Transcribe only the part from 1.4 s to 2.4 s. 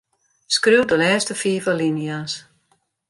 fiif alinea's.